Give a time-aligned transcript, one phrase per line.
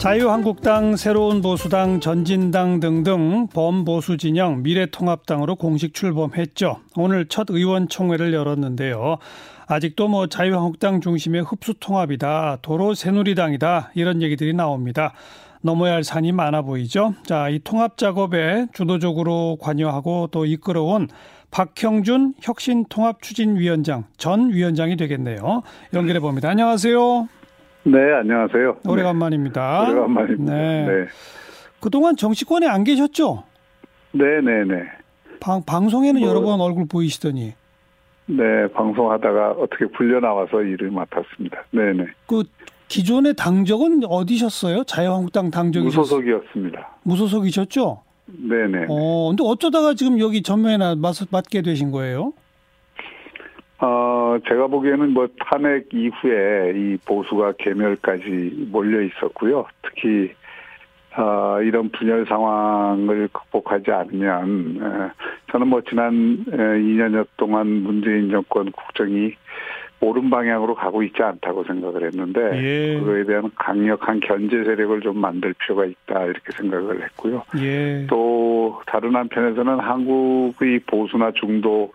[0.00, 6.78] 자유한국당, 새로운 보수당, 전진당 등등 범보수 진영 미래통합당으로 공식 출범했죠.
[6.96, 9.18] 오늘 첫 의원총회를 열었는데요.
[9.66, 15.12] 아직도 뭐 자유한국당 중심의 흡수통합이다, 도로 새누리당이다 이런 얘기들이 나옵니다.
[15.60, 17.14] 넘어야 할 산이 많아 보이죠.
[17.26, 21.08] 자, 이 통합 작업에 주도적으로 관여하고 또 이끌어온
[21.50, 25.60] 박형준 혁신통합추진위원장 전 위원장이 되겠네요.
[25.92, 26.48] 연결해 봅니다.
[26.48, 27.39] 안녕하세요.
[27.84, 28.76] 네, 안녕하세요.
[28.86, 29.84] 오래간만입니다.
[29.86, 29.90] 네.
[29.92, 30.52] 오래간만입니다.
[30.54, 30.86] 네.
[30.86, 31.06] 네.
[31.80, 33.44] 그동안 정치권에 안 계셨죠?
[34.12, 34.82] 네, 네, 네.
[35.40, 37.54] 방, 방송에는 뭐- 여러 번 얼굴 보이시더니
[38.26, 41.64] 네, 방송하다가 어떻게 불려 나와서 일을 맡았습니다.
[41.70, 42.04] 네, 네.
[42.26, 42.44] 그
[42.88, 44.84] 기존의 당적은 어디셨어요?
[44.84, 46.96] 자유한국당 당적이 무소속이었습니다.
[47.04, 48.02] 무소속이셨죠?
[48.26, 48.86] 네, 네.
[48.88, 52.32] 어, 근데 어쩌다가 지금 여기 전면에 맞, 맞게 되신 거예요?
[53.80, 59.66] 어, 제가 보기에는 뭐 탄핵 이후에 이 보수가 개멸까지 몰려 있었고요.
[59.82, 60.32] 특히
[61.16, 68.70] 어, 이런 분열 상황을 극복하지 않으면 에, 저는 뭐 지난 에, 2년여 동안 문재인 정권
[68.70, 69.34] 국정이
[70.02, 72.98] 옳은 방향으로 가고 있지 않다고 생각을 했는데 예.
[72.98, 77.42] 그거에 대한 강력한 견제 세력을 좀 만들 필요가 있다 이렇게 생각을 했고요.
[77.58, 78.06] 예.
[78.08, 81.92] 또 다른 한편에서는 한국의 보수나 중도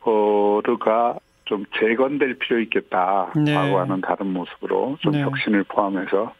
[0.00, 1.18] 가
[1.50, 3.32] 좀 재건될 필요 있겠다.
[3.34, 3.52] 네.
[3.52, 5.22] 과거와는 다른 모습으로 좀 네.
[5.22, 6.32] 혁신을 포함해서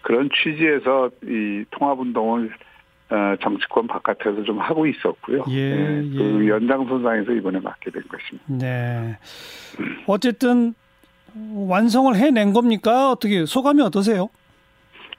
[0.00, 2.50] 그런 취지에서 이 통합운동을
[3.10, 5.44] 어, 정치권 바깥에서 좀 하고 있었고요.
[5.50, 6.48] 예, 그 예.
[6.48, 8.46] 연장선상에서 이번에 맡게 된 것입니다.
[8.48, 9.18] 네.
[10.06, 10.72] 어쨌든
[11.54, 13.10] 완성을 해낸 겁니까?
[13.10, 14.30] 어떻게 소감이 어떠세요?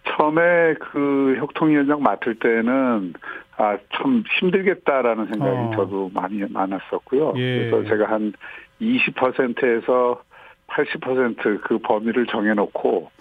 [0.08, 3.14] 처음에 그 혁통위원장 맡을 때는
[3.58, 5.72] 아 참 힘들겠다라는 생각이 어.
[5.76, 7.34] 저도 많이 많았었고요.
[7.38, 7.70] 예.
[7.70, 8.34] 그래서 제가 한
[8.82, 10.22] 20%에서
[10.68, 13.12] 80%그 범위를 정해놓고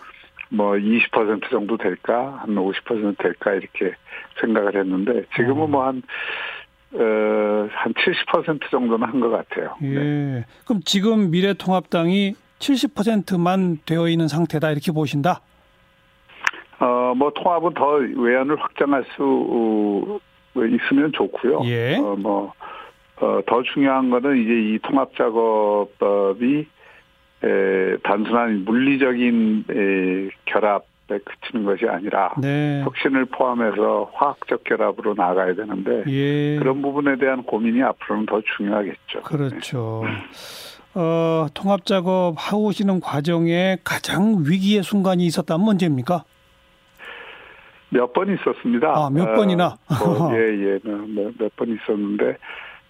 [0.51, 3.95] 뭐 20% 정도 될까 한 50% 될까 이렇게
[4.41, 5.23] 생각을 했는데 어.
[5.37, 6.03] 지금은 뭐한
[6.95, 9.75] 어, 한 70% 정도는 한 것 같아요.
[9.83, 9.87] 예.
[9.89, 10.45] 네.
[10.67, 15.41] 그럼 지금 미래통합당이 70%만 되어 있는 상태다 이렇게 보신다?
[17.15, 21.61] 어, 뭐 통합은 더 외연을 확장할 수 어, 있으면 좋고요.
[21.65, 21.97] 예.
[21.97, 22.53] 어, 뭐,
[23.21, 26.67] 어, 더 중요한 거는 이제 이 통합 작업이
[27.45, 32.81] 에, 단순한 물리적인 에, 결합 에 그치는 것이 아니라 네.
[32.83, 36.59] 혁신을 포함해서 화학적 결합으로 나가야 되는데 예.
[36.59, 39.21] 그런 부분에 대한 고민이 앞으로는 더 중요하겠죠.
[39.23, 40.03] 그렇죠.
[40.95, 46.25] 어, 통합 작업 하고 오시는 과정에 가장 위기의 순간이 있었다면 언제입니까?
[47.95, 48.89] 몇 번 있었습니다.
[48.89, 49.77] 아, 몇 번이나?
[50.05, 52.37] 뭐, 예, 예, 몇 번 있었는데,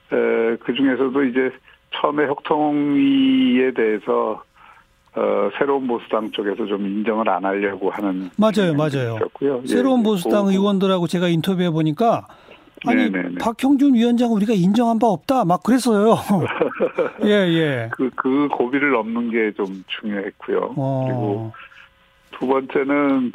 [0.08, 1.50] 그 중에서도 이제
[1.94, 4.42] 처음에 혁통위에 대해서,
[5.16, 8.30] 어, 새로운 보수당 쪽에서 좀 인정을 안 하려고 하는.
[8.36, 9.16] 맞아요, 맞아요.
[9.16, 9.60] 있었고요.
[9.62, 12.26] 예, 새로운 예, 보수당 그- 의원들하고 제가 인터뷰해 보니까
[12.86, 13.36] 아니 네네네.
[13.40, 16.16] 박형준 위원장 우리가 인정한 바 없다 막 그랬어요.
[17.24, 17.88] 예 예.
[17.92, 20.74] 그, 그 고비를 넘는 게 좀 중요했고요.
[20.76, 21.04] 어.
[21.06, 21.52] 그리고
[22.32, 23.32] 두 번째는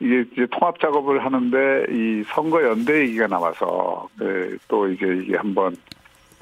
[0.00, 5.74] 이게 이제 통합 작업을 하는데 이 선거 연대 얘기가 나와서 네, 또 이제 이게 한번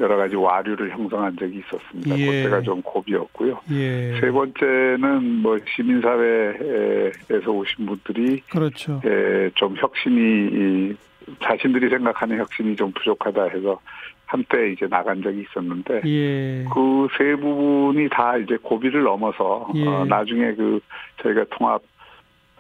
[0.01, 2.19] 여러 가지 와류를 형성한 적이 있었습니다.
[2.19, 2.27] 예.
[2.27, 3.61] 그때가 좀 고비였고요.
[3.71, 4.19] 예.
[4.21, 9.01] 세 번째는 뭐 시민사회에서 오신 분들이 그렇죠.
[9.05, 10.95] 에, 좀 혁신이 이
[11.43, 13.81] 자신들이 생각하는 혁신이 좀 부족하다 해서
[14.27, 16.65] 한때 이제 나간 적이 있었는데 예.
[16.75, 19.87] 그세 부분이 다 이제 고비를 넘어서 예.
[19.87, 20.81] 어, 나중에 그
[21.23, 21.81] 저희가 통합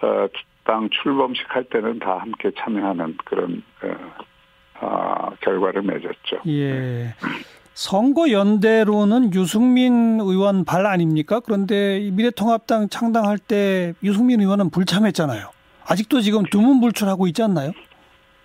[0.03, 0.28] 어,
[0.65, 6.41] 당 출범식 할 때는 다 함께 참여하는 그런 어, 어, 결과를 맺었죠.
[6.49, 7.15] 예.
[7.75, 11.41] 선거 연대로는 유승민 의원 발 아닙니까?
[11.41, 15.51] 그런데 이 미래통합당 창당할 때 유승민 의원은 불참했잖아요.
[15.89, 17.73] 아직도 지금 두문불출하고 있지 않나요?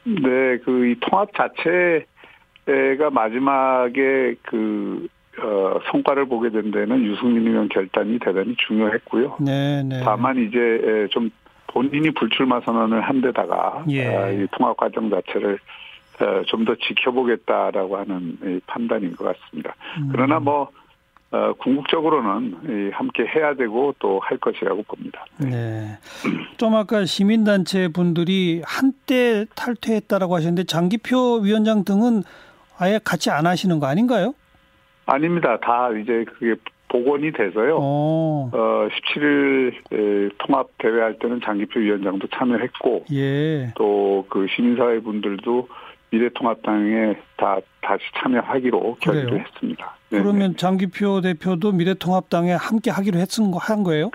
[0.03, 5.07] 네, 그 이 통합 자체가 마지막에 그
[5.41, 9.37] 어, 성과를 보게 된 데는 유승민 의원 결단이 대단히 중요했고요.
[9.39, 10.01] 네, 네.
[10.03, 11.29] 다만 이제 에, 좀
[11.71, 14.15] 본인이 불출마 선언을 한 데다가 예.
[14.15, 15.59] 아, 이 통합 과정 자체를
[16.21, 19.73] 어, 좀더 지켜보겠다라고 하는 이 판단인 것 같습니다.
[19.99, 20.09] 음.
[20.11, 20.69] 그러나 뭐
[21.31, 22.57] 어, 궁극적으로는
[22.89, 25.25] 이 함께 해야 되고 또 할 것이라고 봅니다.
[25.37, 25.97] 네.
[26.57, 32.23] 좀 아까 시민단체 분들이 한때 탈퇴했다라고 하셨는데 장기표 위원장 등은
[32.77, 34.33] 아예 같이 안 하시는 거 아닌가요?
[35.05, 35.57] 아닙니다.
[35.61, 36.55] 다 이제 그게
[36.89, 37.77] 복원이 돼서요.
[37.79, 43.71] 어, 어, 17일 통합 대회 할 때는 장기표 위원장도 참여했고 예.
[43.75, 45.67] 또그 시민사회 분들도
[46.11, 49.39] 미래통합당에 다 다시 참여하기로 결의를?
[49.39, 49.95] 했습니다.
[50.09, 54.09] 네, 그러면 장기표 대표도 미래통합당에 함께 하기로 했은 거한 거예요?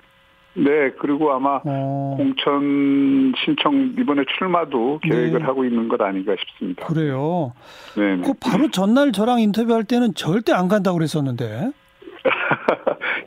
[0.57, 2.15] 네, 그리고 아마 어.
[2.17, 5.45] 공천 신청 이번에 출마도 계획을 네.
[5.45, 6.87] 하고 있는 것 아닌가 싶습니다.
[6.87, 7.53] 그래요.
[7.97, 8.19] 네.
[8.25, 11.73] 그 바로 전날 저랑 인터뷰할 때는 절대 안 간다고 그랬었는데.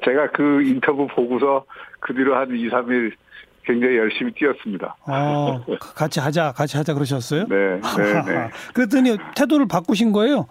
[0.04, 1.66] 제가 그 인터뷰 보고서
[2.00, 3.12] 그 뒤로 한 2, 3일
[3.64, 4.96] 굉장히 열심히 뛰었습니다.
[5.06, 7.46] 아, 같이 하자, 같이 하자 그러셨어요?
[7.48, 8.50] 네, 네, 네.
[8.74, 10.48] 그랬더니 태도를 바꾸신 거예요?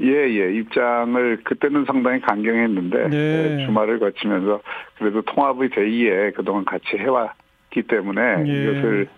[0.00, 0.52] 예, 예.
[0.54, 3.16] 입장을 그때는 상당히 강경했는데 네.
[3.60, 4.60] 예, 주말을 거치면서
[4.98, 8.62] 그래도 통합의 대의에 그동안 같이 해왔기 때문에 예.
[8.62, 9.08] 이것을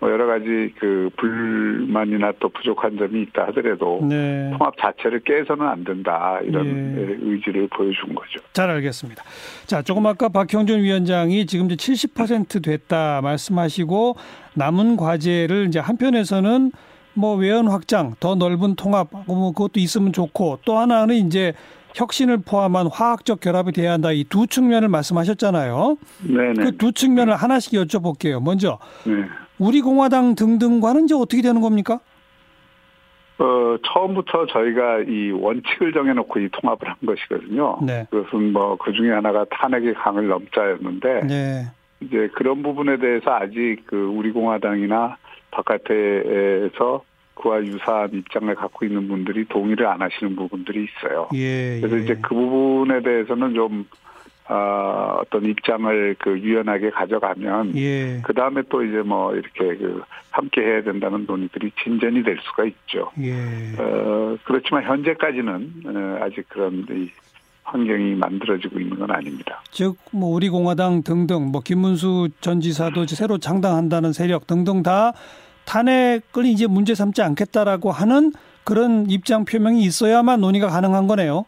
[0.00, 4.50] 뭐 여러 가지 그 불만이나 또 부족한 점이 있다 하더라도 네.
[4.56, 7.16] 통합 자체를 깨서는 안 된다 이런 예.
[7.20, 8.40] 의지를 보여준 거죠.
[8.54, 9.22] 잘 알겠습니다.
[9.66, 14.16] 자, 조금 아까 박형준 위원장이 지금 이제 70% 됐다 말씀하시고
[14.54, 16.72] 남은 과제를 이제 한편에서는
[17.12, 21.52] 뭐 외연 확장, 더 넓은 통합, 뭐 그것도 있으면 좋고 또 하나는 이제
[21.94, 24.12] 혁신을 포함한 화학적 결합이 돼야 한다.
[24.12, 25.96] 이 두 측면을 말씀하셨잖아요.
[26.22, 26.52] 네.
[26.54, 28.42] 그두 측면을 하나씩 여쭤볼게요.
[28.42, 29.12] 먼저 네.
[29.60, 32.00] 우리 공화당 등등과는 이제 어떻게 되는 겁니까?
[33.38, 37.78] 어, 처음부터 저희가 이 원칙을 정해놓고 이 통합을 한 것이거든요.
[37.86, 38.06] 네.
[38.10, 41.64] 그것은 뭐 그 중에 하나가 탄핵의 강을 넘자였는데 네.
[42.00, 45.16] 이제 그런 부분에 대해서 아직 그 우리 공화당이나
[45.50, 47.02] 바깥에서
[47.34, 51.28] 그와 유사한 입장을 갖고 있는 분들이 동의를 안 하시는 부분들이 있어요.
[51.34, 52.02] 예, 그래서 예.
[52.02, 53.86] 이제 그 부분에 대해서는 좀
[54.52, 58.20] 어, 어떤 입장을 그 유연하게 가져가면 예.
[58.24, 63.12] 그 다음에 또 이제 뭐 이렇게 그 함께 해야 된다는 논의들이 진전이 될 수가 있죠.
[63.20, 63.32] 예.
[63.78, 67.08] 어, 그렇지만 현재까지는 어, 아직 그런 이
[67.62, 69.62] 환경이 만들어지고 있는 건 아닙니다.
[69.70, 75.12] 즉, 뭐 우리 공화당 등등, 뭐 김문수 전 지사도 새로 창당한다는 세력 등등 다
[75.64, 78.32] 탄핵을 이제 문제 삼지 않겠다라고 하는
[78.64, 81.44] 그런 입장 표명이 있어야만 논의가 가능한 거네요.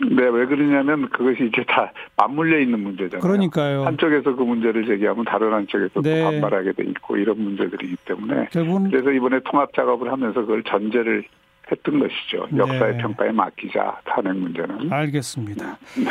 [0.00, 3.20] 네, 왜 그러냐면 그것이 이제 다 맞물려 있는 문제잖아요.
[3.20, 3.84] 그러니까요.
[3.84, 6.22] 한쪽에서 그 문제를 제기하면 다른 한쪽에서 네.
[6.22, 11.24] 또 반발하게 돼 있고 이런 문제들이기 때문에 결국은 그래서 이번에 통합 작업을 하면서 그걸 전제를
[11.70, 12.46] 했던 것이죠.
[12.50, 12.58] 네.
[12.58, 14.92] 역사의 평가에 맡기자 탄핵 문제는.
[14.92, 15.78] 알겠습니다.
[15.96, 16.10] 네.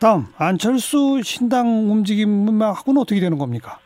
[0.00, 3.78] 다음 안철수 신당 움직임하고는 어떻게 되는 겁니까?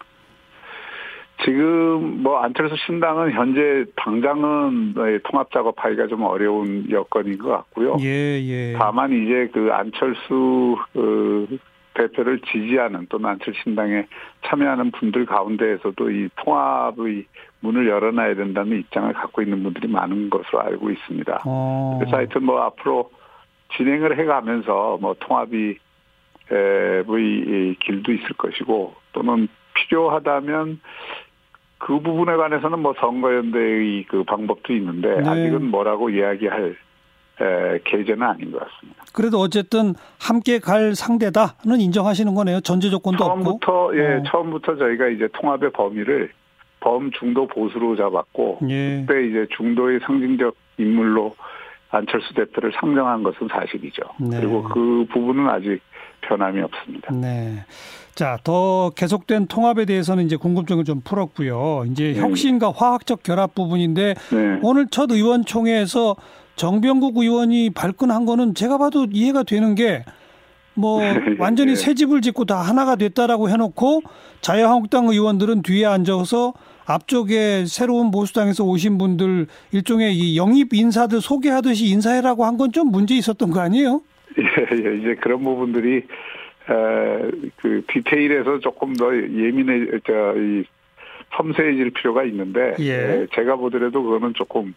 [1.46, 7.96] 지금 뭐 안철수 신당은 현재 당장은 통합 작업하기가 좀 어려운 여건인 것 같고요.
[8.00, 8.72] 예, 예.
[8.76, 11.56] 다만 이제 그 안철수 그
[11.94, 14.06] 대표를 지지하는 또는 안철수 신당에
[14.44, 17.25] 참여하는 분들 가운데에서도 이 통합의
[17.60, 21.43] 문을 열어놔야 된다는 입장을 갖고 있는 분들이 많은 것으로 알고 있습니다.
[21.46, 21.98] 어.
[22.00, 23.12] 그래서 하여튼 뭐 앞으로
[23.76, 25.78] 진행을 해가면서 뭐 통합이
[26.48, 30.81] 의 길도 있을 것이고 또는 필요하다면
[31.78, 35.28] 그 부분에 관해서는 뭐 선거연대의 그 방법도 있는데 네.
[35.28, 36.76] 아직은 뭐라고 이야기할
[37.38, 39.05] 에, 계제는 아닌 것 같습니다.
[39.12, 42.61] 그래도 어쨌든 함께 갈 상대다는 인정하시는 거네요.
[42.61, 43.99] 전제 조건도 처음부터, 없고.
[43.99, 44.23] 예, 어.
[44.26, 46.31] 처음부터 저희가 이제 통합의 범위를
[46.81, 49.05] 범중도 보수로 잡았고 예.
[49.06, 51.34] 그때 이제 중도의 상징적 인물로
[51.96, 54.02] 안철수 대표를 상정한 것은 사실이죠.
[54.20, 54.40] 네.
[54.40, 55.81] 그리고 그 부분은 아직
[56.22, 57.12] 변함이 없습니다.
[57.12, 57.64] 네.
[58.14, 61.84] 자, 더 계속된 통합에 대해서는 이제 궁금증을 좀 풀었고요.
[61.90, 62.20] 이제 네.
[62.20, 64.58] 혁신과 화학적 결합 부분인데 네.
[64.62, 66.16] 오늘 첫 의원총회에서
[66.56, 70.04] 정병국 의원이 발끈한 거는 제가 봐도 이해가 되는 게
[70.76, 71.00] 뭐
[71.38, 74.02] 완전히 새 집을 짓고 다 하나가 됐다라고 해놓고
[74.40, 76.55] 자유한국당 의원들은 뒤에 앉아서
[76.87, 83.15] 앞쪽에 새로운 보수당에서 오신 분들 일종의 이 영입 인사들 소개하듯이 인사해라고 한 건 좀 문제
[83.17, 84.03] 있었던 거 아니에요?
[84.39, 84.43] 예,
[84.77, 90.65] 예, 이제 그런 부분들이 에, 그 디테일에서 조금 더 예민해, 저, 이
[91.36, 92.93] 섬세해질 필요가 있는데 예.
[92.93, 94.74] 에, 제가 보더라도 그거는 조금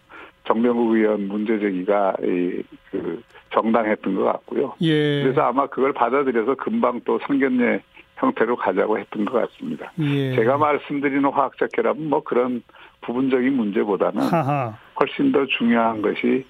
[0.47, 3.21] 정명국 의원 문제 제기가 이, 그
[3.61, 4.73] 정당했던 것 같고요.
[4.81, 5.23] 예.
[5.23, 7.81] 그래서 아마 그걸 받아들여서 금방 또 상견례
[8.17, 9.91] 형태로 가자고 했던 것 같습니다.
[9.99, 10.35] 예.
[10.35, 12.61] 제가 말씀드리는 화학적 결합은 뭐 그런
[13.01, 14.77] 부분적인 문제보다는 하하.
[14.99, 16.45] 훨씬 더 중요한 것이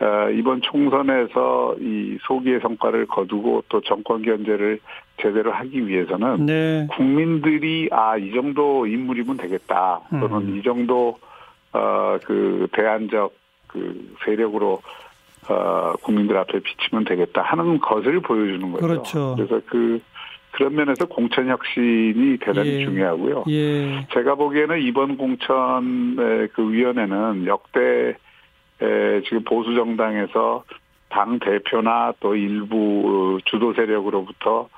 [0.00, 4.78] 어, 이번 총선에서 이 소기의 성과를 거두고 또 정권 견제를
[5.20, 6.86] 제대로 하기 위해서는 네.
[6.96, 10.56] 국민들이 아 이 정도 인물이면 되겠다 또는 음.
[10.58, 11.18] 이 정도
[11.72, 13.32] 어그 대안적
[13.66, 14.80] 그 세력으로
[15.48, 18.86] 어 국민들 앞에 비치면 되겠다 하는 것을 보여주는 거죠.
[18.86, 19.34] 그렇죠.
[19.36, 20.00] 그래서 그
[20.52, 22.84] 그런 면에서 공천 혁신이 대단히 예.
[22.84, 23.44] 중요하고요.
[23.48, 24.06] 예.
[24.12, 28.16] 제가 보기에는 이번 공천의 그 위원회는 역대
[28.82, 30.64] 에, 지금 보수 정당에서
[31.08, 34.68] 당 대표나 또 일부 주도 세력으로부터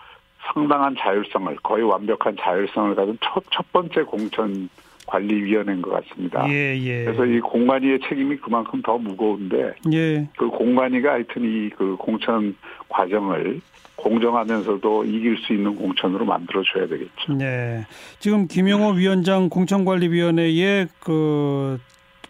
[0.52, 4.69] 상당한 자율성을 거의 완벽한 자율성을 가진 첫, 첫 번째 공천
[5.06, 6.47] 관리위원회인 것 같습니다.
[6.49, 7.04] 예, 예.
[7.04, 10.28] 그래서 이 공관위의 책임이 그만큼 더 무거운데 예.
[10.38, 12.54] 그 공관위가 하여튼 이 그 공천
[12.88, 13.61] 과정을
[13.97, 17.35] 공정하면서도 이길 수 있는 공천으로 만들어줘야 되겠죠.
[17.38, 17.87] 네.
[18.18, 21.78] 지금 김영호 위원장 공천관리위원회에 그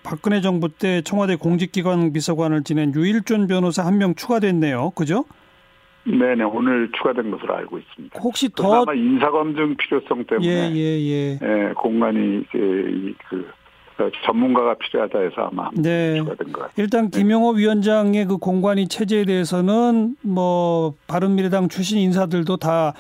[0.03, 4.91] 박근혜 정부 때 청와대 공직기관 비서관을 지낸 유일준 변호사 한 명 추가됐네요.
[4.95, 5.25] 그죠?
[6.05, 8.21] 네네 오늘 추가된 것으로 알고 있습니다.
[8.21, 11.39] 혹시 더 아마 인사 검증 필요성 때문에 예, 예, 예.
[11.41, 13.51] 예, 공간이 이제 그
[14.25, 16.17] 전문가가 필요하다 해서 아마 네.
[16.17, 16.75] 추가된 것 같아요.
[16.77, 22.95] 일단 김영호 위원장의 그 공관위 체제에 대해서는 뭐 바른미래당 출신 인사들도 다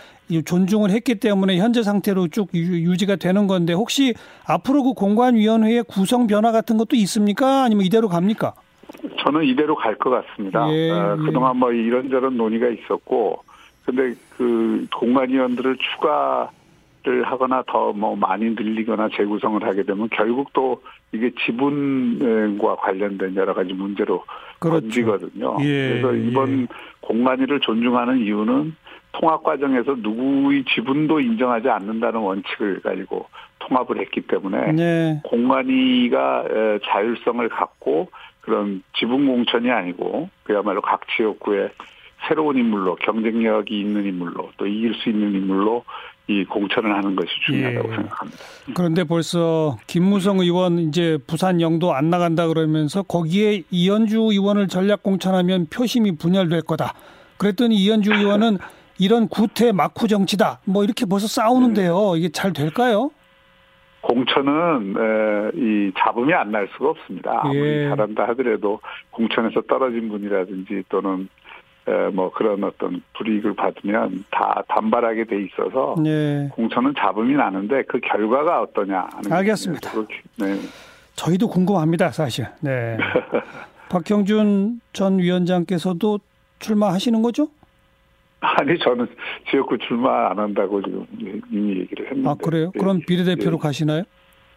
[0.44, 4.14] 존중을 했기 때문에 현재 상태로 쭉 유지가 되는 건데 혹시
[4.46, 7.64] 앞으로 그 공관위원회의 구성 변화 같은 것도 있습니까?
[7.64, 8.54] 아니면 이대로 갑니까?
[9.22, 10.66] 저는 이대로 갈 것 같습니다.
[10.72, 11.24] 예, 어, 예.
[11.24, 13.42] 그동안 뭐 이런저런 논의가 있었고,
[13.84, 21.30] 근데 그 공관위원들을 추가를 하거나 더 뭐 많이 늘리거나 재구성을 하게 되면 결국 또 이게
[21.44, 24.24] 지분과 관련된 여러 가지 문제로
[24.58, 24.80] 그렇죠.
[24.80, 25.56] 번지거든요.
[25.60, 26.66] 예, 그래서 이번 예.
[27.00, 28.74] 공관위를 존중하는 이유는
[29.12, 33.26] 통합 과정에서 누구의 지분도 인정하지 않는다는 원칙을 가지고
[33.58, 35.20] 통합을 했기 때문에 네.
[35.24, 38.08] 공관위가 에, 자율성을 갖고
[38.42, 41.70] 그런 지분 공천이 아니고 그야말로 각 지역구에
[42.28, 45.84] 새로운 인물로 경쟁력이 있는 인물로 또 이길 수 있는 인물로
[46.28, 47.96] 이 공천을 하는 것이 중요하다고 예.
[47.96, 48.38] 생각합니다.
[48.74, 55.66] 그런데 벌써 김무성 의원 이제 부산 영도 안 나간다 그러면서 거기에 이현주 의원을 전략 공천하면
[55.66, 56.94] 표심이 분열될 거다.
[57.38, 58.58] 그랬더니 이현주 의원은
[58.98, 60.60] 이런 구태 막후 정치다.
[60.64, 62.14] 뭐 이렇게 벌써 싸우는데요.
[62.16, 63.10] 이게 잘 될까요?
[64.02, 67.40] 공천은 에, 이 잡음이 안 날 수가 없습니다.
[67.44, 67.88] 아무리 예.
[67.88, 68.80] 잘한다 하더라도
[69.10, 71.28] 공천에서 떨어진 분이라든지 또는
[71.88, 76.48] 에, 뭐 그런 어떤 불이익을 받으면 다 반발하게 돼 있어서 네.
[76.52, 79.90] 공천은 잡음이 나는데 그 결과가 어떠냐 하는 게 알겠습니다.
[80.38, 80.54] 네.
[81.14, 82.46] 저희도 궁금합니다, 사실.
[82.60, 82.96] 네.
[83.88, 86.20] 박형준 전 위원장께서도
[86.58, 87.48] 출마하시는 거죠?
[88.42, 89.06] 아니 저는
[89.48, 91.06] 지역구 출마 안 한다고 지금
[91.50, 92.28] 이미 얘기를 했는데.
[92.28, 92.72] 아, 그래요?
[92.72, 93.58] 그럼 예, 비례대표로 예.
[93.58, 94.02] 가시나요?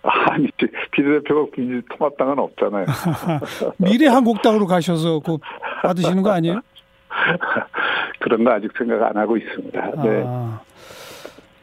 [0.01, 0.49] 아니
[0.91, 1.51] 비례대표가
[1.95, 2.85] 통합당은 없잖아요.
[3.77, 5.37] 미래한국당으로 가셔서 그
[5.83, 6.61] 받으시는 거 아니에요?
[8.19, 9.91] 그런 거 아직 생각 안 하고 있습니다.
[10.03, 10.61] 네, 아,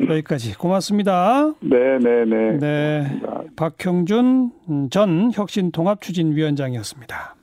[0.08, 1.52] 여기까지 고맙습니다.
[1.60, 2.58] 네, 네, 네.
[2.58, 3.20] 네,
[3.56, 7.34] 박형준 전 혁신통합추진위원장이었습니다.